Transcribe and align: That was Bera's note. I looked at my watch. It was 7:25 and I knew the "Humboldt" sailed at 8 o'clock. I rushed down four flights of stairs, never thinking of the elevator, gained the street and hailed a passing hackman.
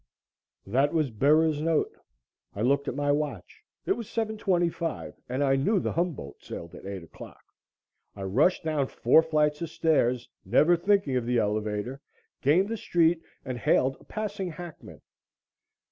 That 0.65 0.93
was 0.95 1.11
Bera's 1.11 1.61
note. 1.61 1.95
I 2.55 2.63
looked 2.63 2.87
at 2.87 2.95
my 2.95 3.11
watch. 3.11 3.61
It 3.85 3.91
was 3.91 4.07
7:25 4.07 5.13
and 5.29 5.43
I 5.43 5.55
knew 5.55 5.79
the 5.79 5.91
"Humboldt" 5.91 6.41
sailed 6.43 6.73
at 6.73 6.87
8 6.87 7.03
o'clock. 7.03 7.43
I 8.15 8.23
rushed 8.23 8.63
down 8.63 8.87
four 8.87 9.21
flights 9.21 9.61
of 9.61 9.69
stairs, 9.69 10.27
never 10.43 10.75
thinking 10.75 11.17
of 11.17 11.27
the 11.27 11.37
elevator, 11.37 12.01
gained 12.41 12.69
the 12.69 12.77
street 12.77 13.21
and 13.45 13.59
hailed 13.59 13.95
a 13.99 14.03
passing 14.05 14.49
hackman. 14.49 15.01